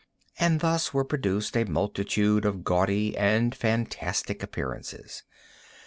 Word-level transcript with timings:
And 0.39 0.61
thus 0.61 0.95
were 0.95 1.03
produced 1.05 1.55
a 1.55 1.63
multitude 1.69 2.43
of 2.43 2.63
gaudy 2.63 3.15
and 3.15 3.53
fantastic 3.53 4.41
appearances. 4.41 5.21